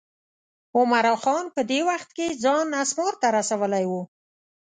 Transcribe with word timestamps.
عمرا 0.77 1.13
خان 1.23 1.45
په 1.55 1.61
دې 1.69 1.79
وخت 1.89 2.09
کې 2.17 2.27
ځان 2.43 2.67
اسمار 2.83 3.13
ته 3.21 3.27
رسولی 3.37 3.85
و. 3.89 3.93